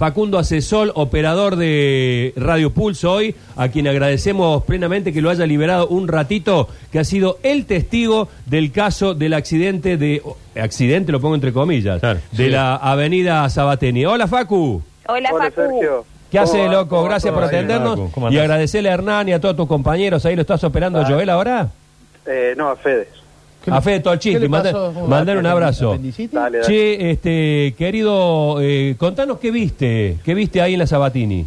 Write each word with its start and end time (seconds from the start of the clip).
Facundo 0.00 0.38
Asesol, 0.38 0.92
operador 0.94 1.56
de 1.56 2.32
Radio 2.34 2.70
Pulso 2.70 3.12
hoy, 3.12 3.34
a 3.54 3.68
quien 3.68 3.86
agradecemos 3.86 4.64
plenamente 4.64 5.12
que 5.12 5.20
lo 5.20 5.28
haya 5.28 5.44
liberado 5.44 5.88
un 5.88 6.08
ratito, 6.08 6.68
que 6.90 7.00
ha 7.00 7.04
sido 7.04 7.36
el 7.42 7.66
testigo 7.66 8.30
del 8.46 8.72
caso 8.72 9.12
del 9.12 9.34
accidente 9.34 9.98
de... 9.98 10.22
Accidente, 10.58 11.12
lo 11.12 11.20
pongo 11.20 11.34
entre 11.34 11.52
comillas, 11.52 12.00
Claro, 12.00 12.18
de 12.32 12.44
sí. 12.46 12.50
la 12.50 12.76
avenida 12.76 13.46
Sabatini. 13.50 14.06
Hola, 14.06 14.26
Facu. 14.26 14.82
Hola, 15.06 15.28
Hola, 15.34 15.50
Facu. 15.50 15.54
Sergio. 15.54 16.06
¿Qué 16.30 16.38
¿Cómo 16.38 16.50
hace, 16.50 16.68
loco? 16.70 16.88
¿Cómo 16.88 17.02
va 17.02 17.08
Gracias 17.10 17.34
por 17.34 17.44
atendernos. 17.44 18.00
Y 18.30 18.38
agradecerle 18.38 18.88
a 18.88 18.94
Hernán 18.94 19.28
y 19.28 19.32
a 19.34 19.40
todos 19.42 19.54
tus 19.54 19.68
compañeros. 19.68 20.24
Ahí 20.24 20.34
lo 20.34 20.40
estás 20.40 20.64
operando, 20.64 21.04
Joel, 21.04 21.28
ahora. 21.28 21.68
Eh, 22.24 22.54
no, 22.56 22.70
a 22.70 22.76
Fede. 22.76 23.06
A 23.66 23.80
Fede 23.80 23.96
¿Qué 23.96 24.00
Tolchiti, 24.04 24.38
le 24.38 24.48
manda- 24.48 24.72
pasó? 24.72 24.92
¿Cómo 24.94 25.06
mandar 25.06 25.36
un 25.36 25.46
abrazo. 25.46 25.88
¿Apendicitis? 25.90 26.32
Dale, 26.32 26.58
dale. 26.58 26.66
Che, 26.68 27.10
este, 27.10 27.74
querido, 27.76 28.56
eh, 28.60 28.94
contanos 28.98 29.38
qué 29.38 29.50
viste, 29.50 30.18
qué 30.24 30.34
viste 30.34 30.60
ahí 30.62 30.72
en 30.74 30.78
la 30.78 30.86
Sabatini. 30.86 31.46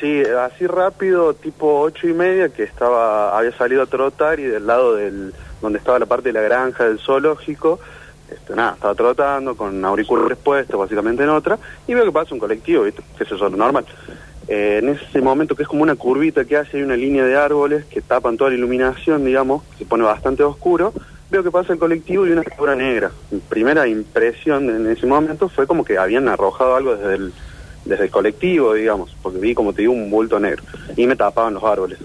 Sí, 0.00 0.22
así 0.22 0.66
rápido, 0.66 1.32
tipo 1.34 1.80
ocho 1.80 2.06
y 2.06 2.12
media, 2.12 2.48
que 2.50 2.64
estaba, 2.64 3.36
había 3.38 3.52
salido 3.56 3.82
a 3.82 3.86
trotar 3.86 4.38
y 4.38 4.42
del 4.42 4.66
lado 4.66 4.96
del, 4.96 5.32
donde 5.62 5.78
estaba 5.78 5.98
la 5.98 6.06
parte 6.06 6.28
de 6.30 6.34
la 6.34 6.42
granja 6.42 6.84
del 6.84 6.98
zoológico, 6.98 7.78
este, 8.30 8.54
nada, 8.54 8.74
estaba 8.74 8.94
trotando 8.94 9.56
con 9.56 9.82
auriculares 9.84 10.36
puestos, 10.36 10.78
básicamente 10.78 11.22
en 11.22 11.30
otra, 11.30 11.58
y 11.86 11.94
veo 11.94 12.04
que 12.04 12.12
pasa 12.12 12.34
un 12.34 12.40
colectivo, 12.40 12.82
¿viste? 12.82 13.02
Que 13.16 13.24
eso 13.24 13.36
es 13.36 13.40
lo 13.40 13.50
normal. 13.50 13.86
Eh, 14.48 14.80
en 14.82 14.90
ese 14.90 15.22
momento 15.22 15.54
que 15.54 15.62
es 15.62 15.68
como 15.68 15.82
una 15.82 15.94
curvita 15.94 16.44
que 16.44 16.58
hace, 16.58 16.76
hay 16.76 16.82
una 16.82 16.96
línea 16.96 17.24
de 17.24 17.36
árboles 17.36 17.86
que 17.86 18.02
tapan 18.02 18.36
toda 18.36 18.50
la 18.50 18.56
iluminación, 18.56 19.24
digamos, 19.24 19.62
que 19.72 19.78
se 19.78 19.84
pone 19.86 20.04
bastante 20.04 20.42
oscuro, 20.42 20.92
veo 21.30 21.42
que 21.42 21.50
pasa 21.50 21.72
el 21.72 21.78
colectivo 21.78 22.26
y 22.26 22.30
una 22.30 22.42
figura 22.42 22.74
negra. 22.74 23.10
Mi 23.30 23.40
primera 23.40 23.86
impresión 23.86 24.70
en 24.70 24.86
ese 24.86 25.06
momento 25.06 25.48
fue 25.48 25.66
como 25.66 25.84
que 25.84 25.98
habían 25.98 26.28
arrojado 26.28 26.76
algo 26.76 26.96
desde 26.96 27.14
el, 27.14 27.32
desde 27.84 28.04
el 28.04 28.10
colectivo, 28.10 28.74
digamos, 28.74 29.16
porque 29.22 29.38
vi, 29.38 29.54
como 29.54 29.72
te 29.72 29.82
digo, 29.82 29.92
un 29.92 30.10
bulto 30.10 30.38
negro 30.38 30.62
y 30.96 31.06
me 31.06 31.16
tapaban 31.16 31.54
los 31.54 31.64
árboles. 31.64 31.98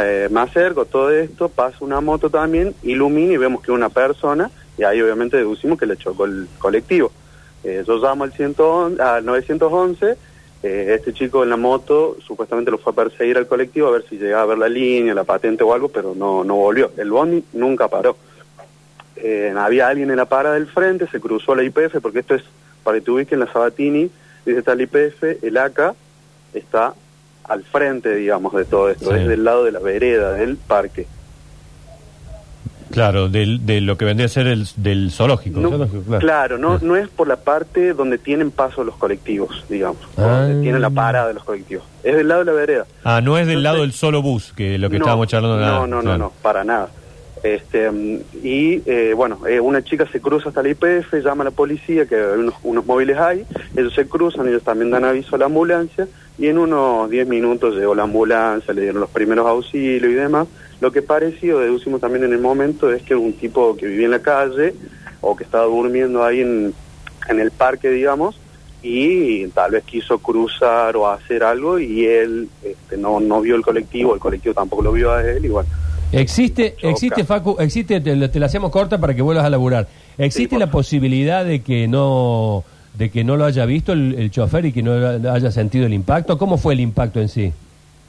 Eh, 0.00 0.28
me 0.30 0.40
acerco, 0.40 0.86
todo 0.86 1.10
esto, 1.10 1.48
pasa 1.48 1.76
una 1.80 2.00
moto 2.00 2.30
también, 2.30 2.74
ilumina 2.82 3.34
y 3.34 3.36
vemos 3.36 3.62
que 3.62 3.70
una 3.70 3.90
persona 3.90 4.50
y 4.78 4.84
ahí 4.84 5.00
obviamente 5.00 5.36
deducimos 5.36 5.78
que 5.78 5.86
le 5.86 5.96
chocó 5.96 6.24
el 6.24 6.48
colectivo. 6.58 7.12
Eh, 7.62 7.82
yo 7.86 7.96
llamo 7.96 8.24
al, 8.24 8.32
111, 8.32 9.02
al 9.02 9.24
911, 9.24 10.16
eh, 10.62 10.94
este 10.98 11.12
chico 11.12 11.42
en 11.42 11.50
la 11.50 11.56
moto 11.56 12.16
supuestamente 12.26 12.70
lo 12.70 12.78
fue 12.78 12.92
a 12.92 12.96
perseguir 12.96 13.36
al 13.36 13.46
colectivo 13.46 13.88
a 13.88 13.92
ver 13.92 14.04
si 14.08 14.16
llegaba 14.16 14.42
a 14.42 14.46
ver 14.46 14.58
la 14.58 14.68
línea, 14.68 15.14
la 15.14 15.24
patente 15.24 15.62
o 15.62 15.74
algo, 15.74 15.88
pero 15.88 16.14
no, 16.14 16.44
no 16.44 16.56
volvió. 16.56 16.90
El 16.96 17.10
bondi 17.10 17.44
nunca 17.52 17.88
paró. 17.88 18.16
Eh, 19.16 19.52
había 19.56 19.88
alguien 19.88 20.10
en 20.10 20.16
la 20.16 20.24
parada 20.26 20.54
del 20.56 20.66
frente, 20.66 21.06
se 21.08 21.20
cruzó 21.20 21.54
la 21.54 21.62
IPF, 21.62 22.00
porque 22.02 22.20
esto 22.20 22.34
es, 22.34 22.42
para 22.82 22.98
que 22.98 23.04
te 23.04 23.10
ubiques 23.10 23.32
en 23.32 23.40
la 23.40 23.52
Sabatini, 23.52 24.10
dice 24.44 24.58
está 24.58 24.74
la 24.74 24.82
IPF, 24.82 25.22
el 25.42 25.56
ACA 25.56 25.94
está 26.52 26.94
al 27.44 27.62
frente, 27.64 28.14
digamos, 28.14 28.52
de 28.54 28.64
todo 28.64 28.90
esto, 28.90 29.10
Sí. 29.12 29.16
es 29.20 29.28
del 29.28 29.44
lado 29.44 29.64
de 29.64 29.72
la 29.72 29.78
vereda, 29.80 30.32
del 30.32 30.56
parque. 30.56 31.06
Claro, 32.90 33.28
del- 33.28 33.64
de, 33.66 33.80
lo 33.80 33.96
que 33.96 34.04
vendría 34.04 34.26
a 34.26 34.28
ser 34.28 34.46
el 34.46 34.68
del 34.76 35.10
zoológico. 35.10 35.58
No, 35.58 35.70
Zoológico, 35.70 36.18
claro, 36.18 36.58
no, 36.58 36.78
no 36.80 36.94
es 36.96 37.08
por 37.08 37.26
la 37.26 37.36
parte 37.36 37.92
donde 37.92 38.18
tienen 38.18 38.50
paso 38.52 38.84
los 38.84 38.94
colectivos, 38.96 39.64
digamos, 39.68 39.96
o 40.16 40.20
Ah. 40.22 40.42
donde 40.42 40.62
tienen 40.62 40.80
la 40.80 40.90
parada 40.90 41.28
de 41.28 41.34
los 41.34 41.42
colectivos. 41.44 41.84
Es 42.04 42.14
del 42.14 42.28
lado 42.28 42.40
de 42.44 42.46
la 42.46 42.52
vereda. 42.52 42.86
Ah, 43.02 43.20
no 43.20 43.36
es 43.36 43.46
del 43.46 43.56
Entonces- 43.58 43.62
lado 43.64 43.80
del 43.82 43.92
solo 43.94 44.22
bus, 44.22 44.52
que 44.54 44.78
lo 44.78 44.90
que 44.90 44.98
No, 44.98 45.04
estábamos 45.06 45.26
charlando. 45.26 45.56
No, 45.56 45.62
nada, 45.64 45.78
no, 45.80 45.86
no, 45.96 46.00
claro. 46.02 46.18
no, 46.18 46.32
para 46.42 46.62
nada. 46.62 46.88
Este, 47.44 47.90
y 48.42 48.80
eh, 48.86 49.12
bueno, 49.14 49.46
eh, 49.46 49.60
una 49.60 49.84
chica 49.84 50.08
se 50.10 50.18
cruza 50.18 50.48
hasta 50.48 50.62
la 50.62 50.70
IPF, 50.70 51.12
llama 51.22 51.42
a 51.42 51.44
la 51.44 51.50
policía, 51.50 52.06
que 52.06 52.16
unos, 52.16 52.54
unos 52.62 52.86
móviles 52.86 53.18
hay, 53.18 53.44
ellos 53.76 53.92
se 53.92 54.08
cruzan, 54.08 54.48
ellos 54.48 54.62
también 54.62 54.90
dan 54.90 55.04
aviso 55.04 55.36
a 55.36 55.38
la 55.38 55.44
ambulancia, 55.44 56.08
y 56.38 56.46
en 56.46 56.56
unos 56.56 57.10
10 57.10 57.28
minutos 57.28 57.74
llegó 57.74 57.94
la 57.94 58.04
ambulancia, 58.04 58.72
le 58.72 58.80
dieron 58.80 59.02
los 59.02 59.10
primeros 59.10 59.46
auxilios 59.46 60.10
y 60.10 60.14
demás. 60.14 60.48
Lo 60.80 60.90
que 60.90 61.02
pareció, 61.02 61.58
deducimos 61.58 62.00
también 62.00 62.24
en 62.24 62.32
el 62.32 62.40
momento, 62.40 62.90
es 62.90 63.02
que 63.02 63.14
un 63.14 63.34
tipo 63.34 63.76
que 63.76 63.88
vivía 63.88 64.06
en 64.06 64.12
la 64.12 64.22
calle, 64.22 64.74
o 65.20 65.36
que 65.36 65.44
estaba 65.44 65.66
durmiendo 65.66 66.24
ahí 66.24 66.40
en, 66.40 66.72
en 67.28 67.40
el 67.40 67.50
parque, 67.50 67.90
digamos, 67.90 68.40
y 68.82 69.48
tal 69.48 69.72
vez 69.72 69.84
quiso 69.84 70.16
cruzar 70.18 70.96
o 70.96 71.10
hacer 71.10 71.44
algo, 71.44 71.78
y 71.78 72.06
él 72.06 72.48
este, 72.62 72.96
no, 72.96 73.20
no 73.20 73.42
vio 73.42 73.54
el 73.54 73.62
colectivo, 73.62 74.14
el 74.14 74.20
colectivo 74.20 74.54
tampoco 74.54 74.82
lo 74.82 74.92
vio 74.92 75.12
a 75.12 75.22
él, 75.22 75.44
y 75.44 75.48
bueno. 75.48 75.68
Existe, 76.20 76.74
Choca. 76.76 76.88
existe, 76.90 77.24
Facu, 77.24 77.56
existe, 77.58 78.00
te, 78.00 78.14
la 78.16 78.46
hacemos 78.46 78.70
corta 78.70 78.98
para 78.98 79.14
que 79.14 79.22
vuelvas 79.22 79.44
a 79.44 79.50
laburar. 79.50 79.86
¿Existe 80.18 80.58
la 80.58 80.70
posibilidad 80.70 81.44
de 81.44 81.60
que 81.62 81.88
no 81.88 82.64
de 82.94 83.10
que 83.10 83.24
no 83.24 83.36
lo 83.36 83.44
haya 83.44 83.66
visto 83.66 83.92
el, 83.92 84.14
el 84.16 84.30
chofer 84.30 84.66
y 84.66 84.72
que 84.72 84.82
no 84.82 84.92
haya 85.30 85.50
sentido 85.50 85.86
el 85.86 85.92
impacto? 85.94 86.38
¿Cómo 86.38 86.58
fue 86.58 86.74
el 86.74 86.80
impacto 86.80 87.20
en 87.20 87.28
sí? 87.28 87.52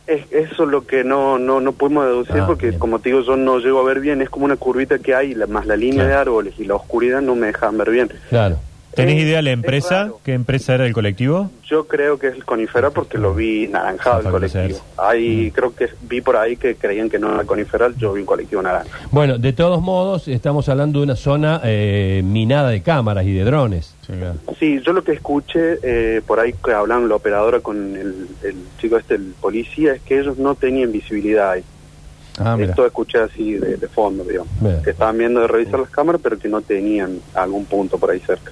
Es, 0.06 0.22
eso 0.32 0.64
es 0.66 0.70
lo 0.70 0.86
que 0.86 1.04
no, 1.04 1.40
no, 1.40 1.60
no 1.60 1.72
pudimos 1.72 2.06
deducir 2.06 2.38
Ah, 2.42 2.46
porque, 2.46 2.68
bien. 2.68 2.80
como 2.80 3.00
te 3.00 3.10
digo, 3.10 3.22
yo 3.22 3.36
no 3.36 3.58
llego 3.58 3.80
a 3.80 3.84
ver 3.84 4.00
bien. 4.00 4.22
Es 4.22 4.30
como 4.30 4.46
una 4.46 4.56
curvita 4.56 5.00
que 5.00 5.16
hay, 5.16 5.34
la- 5.34 5.48
más 5.48 5.66
la 5.66 5.76
línea 5.76 6.04
Claro. 6.04 6.10
de 6.10 6.16
árboles 6.16 6.54
y 6.60 6.66
la 6.66 6.76
oscuridad 6.76 7.22
no 7.22 7.34
me 7.36 7.48
dejan 7.48 7.76
ver 7.80 7.90
bien. 7.90 8.10
Claro. 8.30 8.58
¿Tenés 8.96 9.16
Eh, 9.16 9.22
idea 9.22 9.38
de 9.38 9.44
la 9.44 9.50
es 9.52 9.56
empresa? 9.56 10.12
¿Qué 10.24 10.34
empresa 10.34 10.76
era 10.76 10.86
el 10.86 10.94
colectivo? 10.94 11.52
Yo 11.66 11.86
creo 11.88 12.18
que 12.18 12.28
es 12.28 12.36
el 12.36 12.46
Conifera 12.46 12.90
porque 12.92 13.18
lo 13.18 13.34
vi 13.34 13.68
naranjado 13.68 14.22
el 14.22 14.30
colectivo. 14.30 14.80
Ahí 14.98 15.52
creo 15.52 15.76
que 15.76 15.90
vi 16.04 16.22
por 16.22 16.38
ahí 16.38 16.58
que 16.58 16.76
creían 16.76 17.10
que 17.10 17.20
no 17.20 17.34
era 17.34 17.44
Coniferal, 17.44 17.96
yo 17.98 18.14
vi 18.14 18.22
un 18.22 18.26
colectivo 18.26 18.62
naranja. 18.62 18.90
Bueno, 19.12 19.38
de 19.38 19.54
todos 19.54 19.82
modos, 19.82 20.28
estamos 20.28 20.70
hablando 20.70 21.00
de 21.00 21.04
una 21.06 21.16
zona 21.16 21.62
eh, 21.64 22.22
minada 22.24 22.70
de 22.70 22.82
cámaras 22.82 23.26
y 23.26 23.34
de 23.34 23.44
drones. 23.44 23.96
Sí, 24.60 24.80
yo 24.86 24.94
lo 24.94 25.04
que 25.04 25.14
escuché 25.14 25.80
eh, 25.82 26.22
por 26.26 26.40
ahí 26.40 26.54
que 26.64 26.72
hablan 26.72 27.10
la 27.10 27.16
operadora 27.16 27.60
con 27.60 27.96
el, 27.96 28.28
el 28.44 28.56
chico 28.80 28.98
este, 28.98 29.16
el 29.16 29.34
policía, 29.42 29.94
es 29.94 30.02
que 30.02 30.20
ellos 30.20 30.38
no 30.38 30.56
tenían 30.56 30.92
visibilidad 30.92 31.52
ahí. 31.52 31.64
Ah. 32.38 32.58
Esto 32.60 32.86
escuché 32.86 33.20
así 33.20 33.54
de, 33.54 33.78
de 33.78 33.88
fondo, 33.88 34.24
digamos. 34.24 34.50
Que 34.84 34.90
estaban 34.92 35.18
viendo 35.18 35.40
de 35.40 35.48
revisar 35.48 35.80
las 35.80 35.90
cámaras, 35.90 36.20
pero 36.22 36.38
que 36.38 36.50
no 36.50 36.62
tenían 36.62 37.20
algún 37.34 37.66
punto 37.66 37.98
por 37.98 38.12
ahí 38.12 38.20
cerca. 38.20 38.52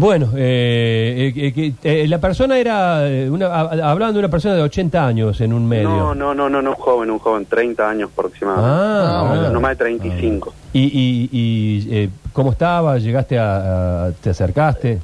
Bueno, 0.00 0.30
eh, 0.34 1.30
eh, 1.36 1.52
que- 1.52 1.74
eh, 1.82 2.08
la 2.08 2.18
persona 2.18 2.58
era, 2.58 3.06
eh, 3.06 3.28
una, 3.28 3.48
ha- 3.48 3.90
hablaban 3.90 4.14
de 4.14 4.20
una 4.20 4.30
persona 4.30 4.54
de 4.54 4.62
80 4.62 5.06
años 5.06 5.38
en 5.42 5.52
un 5.52 5.68
medio. 5.68 5.90
No, 5.90 6.14
no, 6.14 6.32
no, 6.34 6.48
no, 6.48 6.62
no, 6.62 6.70
un 6.70 6.76
joven, 6.76 7.10
un 7.10 7.18
joven, 7.18 7.44
30 7.44 7.86
años 7.86 8.08
aproximadamente. 8.10 8.70
Ah, 8.82 9.20
no, 9.24 9.28
bueno. 9.28 9.50
no 9.50 9.60
más 9.60 9.72
de 9.72 9.76
35. 9.76 10.54
¿Y, 10.72 10.84
y, 10.84 11.28
y, 11.30 11.94
eh, 11.94 12.08
cómo 12.32 12.52
estaba? 12.52 12.96
¿Llegaste 12.96 13.38
a, 13.38 14.06
a- 14.06 14.12
te 14.12 14.30
acercaste? 14.30 15.00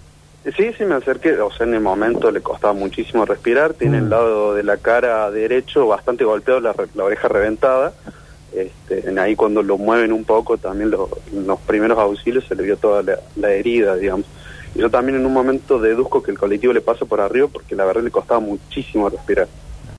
Sí, 0.56 0.70
sí, 0.78 0.84
me 0.84 0.94
acerqué, 0.94 1.38
o 1.40 1.52
sea, 1.52 1.66
en 1.66 1.74
el 1.74 1.80
momento 1.80 2.30
le 2.30 2.40
costaba 2.40 2.72
muchísimo 2.72 3.26
respirar, 3.26 3.74
tiene 3.74 4.00
Mm. 4.00 4.04
el 4.04 4.08
lado 4.10 4.54
de 4.54 4.62
la 4.62 4.78
cara 4.78 5.30
derecho 5.30 5.86
bastante 5.88 6.24
golpeado, 6.24 6.60
la, 6.60 6.72
re- 6.72 6.86
la 6.94 7.04
oreja 7.04 7.28
reventada. 7.28 7.92
Este, 8.54 9.10
en 9.10 9.18
ahí 9.18 9.36
cuando 9.36 9.62
lo 9.62 9.76
mueven 9.76 10.10
un 10.14 10.24
poco, 10.24 10.56
también 10.56 10.90
lo- 10.90 11.10
en 11.34 11.46
los 11.46 11.60
primeros 11.60 11.98
auxilios 11.98 12.44
se 12.48 12.54
le 12.54 12.62
vio 12.62 12.78
toda 12.78 13.02
la, 13.02 13.18
la 13.36 13.50
herida, 13.50 13.94
digamos. 13.96 14.24
Yo 14.76 14.90
también 14.90 15.18
en 15.18 15.26
un 15.26 15.32
momento 15.32 15.78
deduzco 15.78 16.22
que 16.22 16.30
el 16.30 16.38
colectivo 16.38 16.72
le 16.72 16.80
pasa 16.80 17.06
por 17.06 17.20
arriba 17.20 17.48
porque 17.48 17.74
la 17.74 17.84
verdad 17.84 18.02
le 18.02 18.10
costaba 18.10 18.40
muchísimo 18.40 19.08
respirar. 19.08 19.48